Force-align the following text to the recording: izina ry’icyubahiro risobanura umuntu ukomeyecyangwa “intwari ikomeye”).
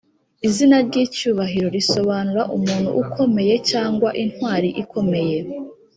izina 0.47 0.77
ry’icyubahiro 0.87 1.67
risobanura 1.77 2.41
umuntu 2.57 2.89
ukomeyecyangwa 3.03 4.09
“intwari 4.23 4.69
ikomeye”). 4.83 5.37